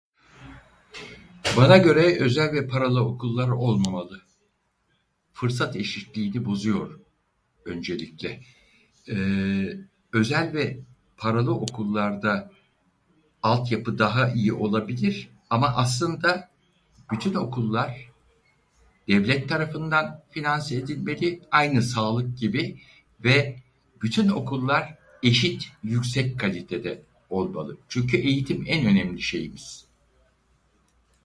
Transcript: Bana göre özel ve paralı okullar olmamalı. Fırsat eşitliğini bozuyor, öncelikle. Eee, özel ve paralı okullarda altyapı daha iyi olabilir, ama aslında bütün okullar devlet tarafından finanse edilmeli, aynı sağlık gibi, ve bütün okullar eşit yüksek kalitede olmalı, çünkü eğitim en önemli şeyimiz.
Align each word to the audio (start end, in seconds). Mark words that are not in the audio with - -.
Bana 1.57 1.77
göre 1.77 2.19
özel 2.19 2.53
ve 2.53 2.67
paralı 2.67 3.05
okullar 3.05 3.47
olmamalı. 3.49 4.21
Fırsat 5.33 5.75
eşitliğini 5.75 6.45
bozuyor, 6.45 6.99
öncelikle. 7.65 8.41
Eee, 9.07 9.77
özel 10.13 10.53
ve 10.53 10.79
paralı 11.17 11.51
okullarda 11.55 12.51
altyapı 13.43 13.99
daha 13.99 14.29
iyi 14.31 14.53
olabilir, 14.53 15.29
ama 15.49 15.67
aslında 15.67 16.49
bütün 17.11 17.33
okullar 17.33 18.07
devlet 19.07 19.49
tarafından 19.49 20.19
finanse 20.29 20.75
edilmeli, 20.75 21.41
aynı 21.51 21.83
sağlık 21.83 22.37
gibi, 22.37 22.79
ve 23.23 23.59
bütün 24.01 24.27
okullar 24.29 24.97
eşit 25.23 25.69
yüksek 25.83 26.39
kalitede 26.39 27.01
olmalı, 27.29 27.77
çünkü 27.89 28.17
eğitim 28.17 28.63
en 28.67 28.85
önemli 28.85 29.21
şeyimiz. 29.21 29.91